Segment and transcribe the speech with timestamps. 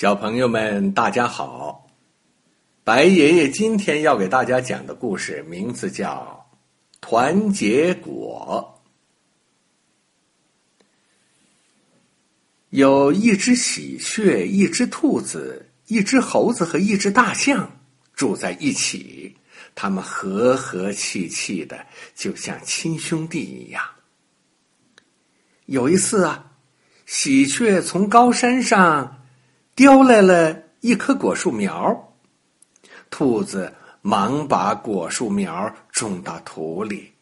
[0.00, 1.90] 小朋友们，大家好！
[2.84, 6.46] 白爷爷今天要给大家讲的故事名字叫
[7.00, 8.78] 《团结果》。
[12.70, 17.68] 有一只喜鹊，一只兔子，一只猴子和一只大象
[18.14, 19.36] 住在一起，
[19.74, 21.84] 他们和和气气的，
[22.14, 23.82] 就像亲兄弟一样。
[25.66, 26.52] 有一次啊，
[27.04, 29.16] 喜鹊从高山上。
[29.78, 32.12] 叼来了一棵果树苗，
[33.10, 37.12] 兔子忙把果树苗种到土里，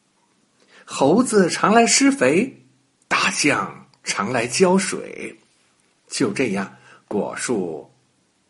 [0.87, 2.65] 猴子常来施肥，
[3.09, 5.39] 大象常来浇水，
[6.09, 6.75] 就这样，
[7.07, 7.91] 果树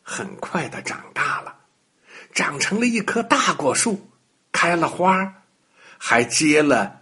[0.04, 1.56] 很快的长大了，
[2.32, 4.08] 长成了一棵大果树，
[4.52, 5.42] 开了花，
[5.98, 7.00] 还结了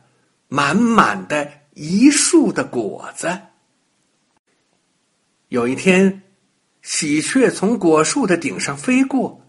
[0.48, 3.42] 满满的一树的果子。
[5.48, 6.23] 有一天。
[6.84, 9.41] 喜鹊从果树的顶上飞过，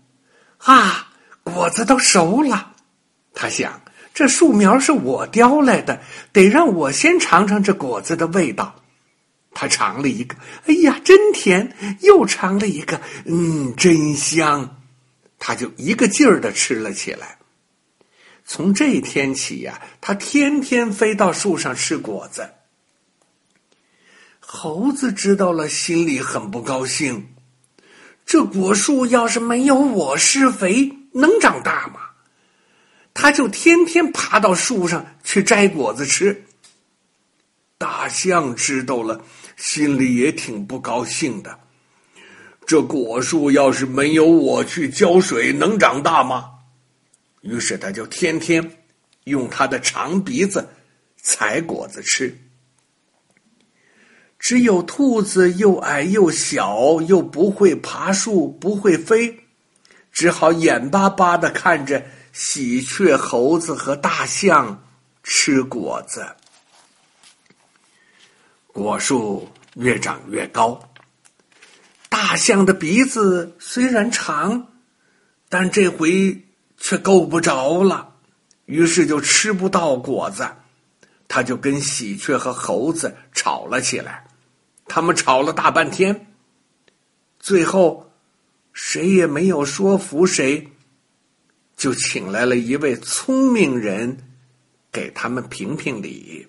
[0.60, 1.10] 啊，
[1.44, 2.74] 果子都熟了。
[3.34, 3.82] 他想，
[4.14, 6.02] 这树苗是我叼来的，
[6.32, 8.74] 得让我先尝尝这果子的味道。
[9.52, 11.76] 他尝了一个，哎呀，真甜！
[12.00, 14.82] 又尝了一个，嗯，真香。
[15.38, 17.38] 他就一个劲儿的吃了起来。
[18.46, 22.50] 从这天起呀，他天天飞到树上吃果子。
[24.40, 27.35] 猴子知道了，心里很不高兴。
[28.26, 32.02] 这果树要是没有我施肥，能长大吗？
[33.14, 36.44] 他就天天爬到树上去摘果子吃。
[37.78, 39.24] 大象知道了，
[39.56, 41.60] 心里也挺不高兴的。
[42.66, 46.52] 这果树要是没有我去浇水，能长大吗？
[47.42, 48.78] 于是他就天天
[49.26, 50.68] 用他的长鼻子
[51.22, 52.36] 采果子吃。
[54.48, 59.40] 只有兔子又矮又小，又不会爬树，不会飞，
[60.12, 64.84] 只好眼巴巴的看着喜鹊、猴子和大象
[65.24, 66.24] 吃果子。
[68.68, 70.80] 果树越长越高，
[72.08, 74.68] 大象的鼻子虽然长，
[75.50, 76.40] 但这回
[76.78, 78.14] 却够不着了，
[78.66, 80.48] 于是就吃不到果子，
[81.28, 84.24] 他就跟喜鹊和猴子吵了起来。
[84.86, 86.34] 他们吵了大半天，
[87.40, 88.12] 最后
[88.72, 90.72] 谁也没有说服谁，
[91.76, 94.18] 就请来了一位聪明人
[94.92, 96.48] 给他们评评理。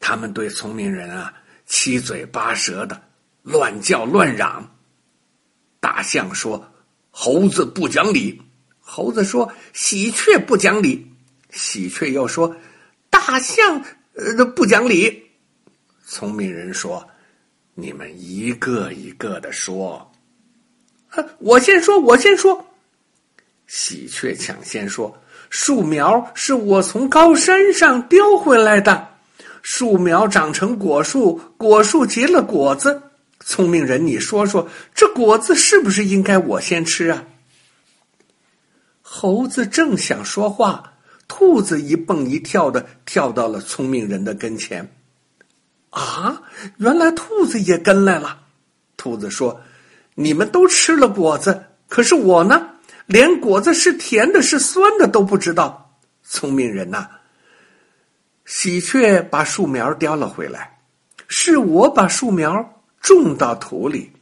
[0.00, 1.32] 他们对聪明人啊
[1.66, 3.02] 七嘴八舌的
[3.42, 4.76] 乱叫乱嚷。
[5.78, 6.72] 大象说
[7.10, 8.42] ：“猴子不讲理。”
[8.80, 11.06] 猴子说：“喜鹊不讲理。”
[11.50, 12.56] 喜鹊又说
[13.08, 13.84] ：“大象
[14.14, 15.29] 呃不讲理。”
[16.12, 17.08] 聪明人说
[17.72, 20.10] ：“你们一个一个的说。”
[21.38, 22.66] 我先说，我先说。
[23.68, 25.16] 喜鹊抢先说
[25.50, 29.08] ：“树苗是我从高山上叼回来的，
[29.62, 33.00] 树苗长成果树，果树结了果子。
[33.38, 37.24] 聪明人，你说说，这果子是不是应该我先吃啊？”
[39.00, 40.92] 猴子正想说话，
[41.28, 44.92] 兔子一蹦一跳的跳到了聪明人的跟前。
[45.90, 46.42] 啊！
[46.78, 48.38] 原来兔子也跟来了。
[48.96, 49.60] 兔子说
[50.14, 52.68] ：“你们都吃了果子，可是我呢，
[53.06, 55.90] 连果子是甜的、是酸的都不知道。”
[56.22, 57.08] 聪明人呐！
[58.44, 60.78] 喜鹊把树苗叼了回来，
[61.28, 64.12] 是我把树苗种到土里，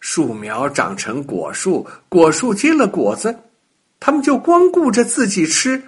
[0.00, 3.34] 树苗长成果树，果树结了果子，
[3.98, 5.82] 他们就光顾着自己吃，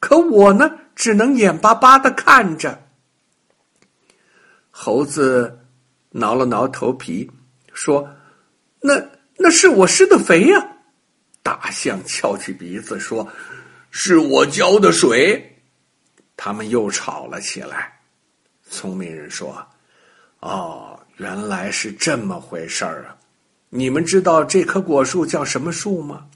[0.00, 2.78] 可我呢，只能眼巴巴的看着。
[4.76, 5.56] 猴子
[6.10, 7.30] 挠了挠头皮，
[7.72, 8.08] 说
[8.82, 9.00] ：“那
[9.36, 10.68] 那是我施的肥呀。”
[11.44, 13.24] 大象翘起鼻子说
[13.92, 15.62] ：“是我浇的水。”
[16.36, 18.00] 他们又吵了起来。
[18.68, 19.64] 聪明人说
[20.42, 23.16] ：“哦，原来是这么回事儿啊！
[23.70, 26.26] 你们知道这棵果树叫什么树吗？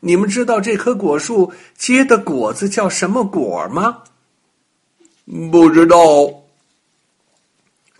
[0.00, 4.02] 你们知道这棵果树结的果子叫什么果吗？
[5.52, 5.96] 不知道。”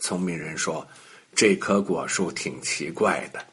[0.07, 0.87] 聪明人说
[1.35, 3.45] ：“这棵果树挺奇怪的，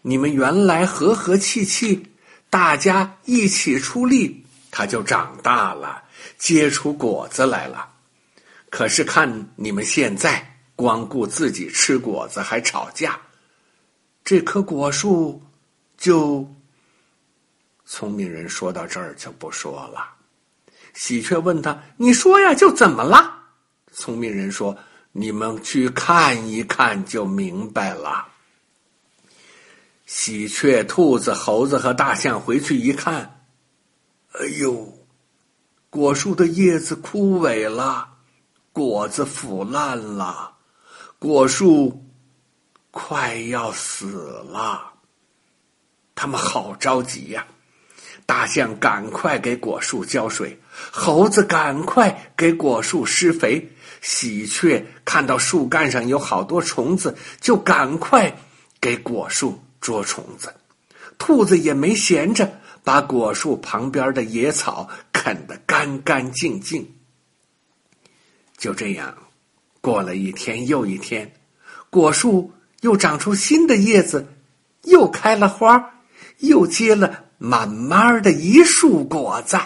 [0.00, 2.02] 你们原来和和气气，
[2.48, 6.02] 大家一起出力，它就长大了，
[6.38, 7.86] 结出果子来了。
[8.70, 13.20] 可是看你们现在，光顾自己吃果子，还吵架，
[14.24, 15.42] 这棵果树
[15.98, 16.50] 就……”
[17.84, 20.14] 聪明人说到这儿就不说了。
[20.94, 23.38] 喜鹊问他：“你说呀，就怎么了？”
[23.92, 24.74] 聪明人说。
[25.16, 28.26] 你们去看一看就明白了。
[30.06, 33.46] 喜鹊、兔子、猴子和大象回去一看，
[34.32, 34.92] 哎呦，
[35.88, 38.08] 果树的叶子枯萎了，
[38.72, 40.56] 果子腐烂了，
[41.20, 42.04] 果树
[42.90, 44.06] 快要死
[44.48, 44.94] 了。
[46.16, 47.46] 他们好着急呀！
[48.26, 50.60] 大象赶快给果树浇水，
[50.90, 53.70] 猴子赶快给果树施肥。
[54.00, 58.36] 喜鹊看到树干上有好多虫子，就赶快
[58.80, 60.52] 给果树捉虫子。
[61.16, 66.94] 兔子也没闲着，把果树旁边的野草啃得干干净净。
[68.58, 69.16] 就这样，
[69.80, 71.32] 过了一天又一天，
[71.88, 74.26] 果树又长出新的叶子，
[74.82, 75.94] 又开了花，
[76.38, 79.58] 又结了满满的一束果子。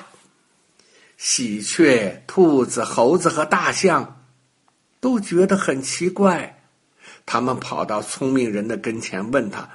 [1.18, 4.14] 喜鹊、兔子、猴子和大象。
[5.00, 6.60] 都觉得很奇怪，
[7.24, 9.68] 他们跑到聪明人的跟前，问他：“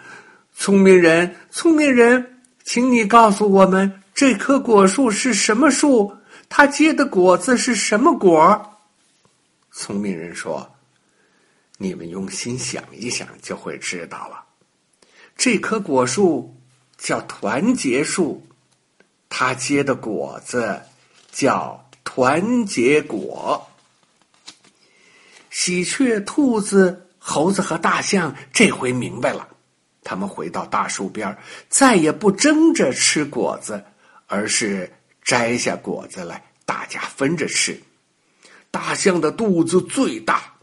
[0.53, 6.13] 聪明人，聪明人，请你告诉我们，这棵果树是什么树？
[6.49, 8.77] 它结的果子是什么果？”
[9.71, 10.69] 聪明人说
[11.79, 14.43] ：“你们用心想一想，就会知道了。
[15.37, 16.53] 这棵果树
[16.97, 18.45] 叫团结树，
[19.29, 20.81] 它结的果子
[21.33, 23.67] 叫团结果。”
[25.51, 29.47] 喜鹊、兔子、猴子和大象这回明白了，
[30.03, 31.37] 他们回到大树边
[31.69, 33.83] 再也不争着吃果子，
[34.27, 34.91] 而是
[35.23, 37.79] 摘下果子来，大家分着吃。
[38.71, 40.55] 大象的肚子最大，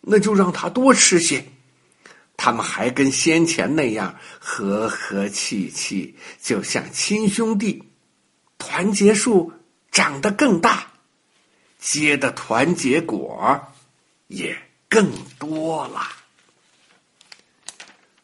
[0.00, 1.44] 那就让它多吃些。
[2.36, 7.84] 他们还跟先前那样和和气气，就像亲兄弟。
[8.58, 9.52] 团结树
[9.92, 10.88] 长得更大，
[11.78, 13.68] 结的团结果。
[14.28, 14.56] 也
[14.88, 16.00] 更多了。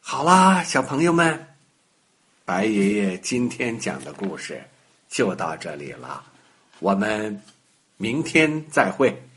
[0.00, 1.54] 好啦，小朋友们，
[2.46, 4.64] 白爷爷今天讲的故事
[5.10, 6.24] 就到这里了，
[6.78, 7.42] 我们
[7.98, 9.27] 明天再会。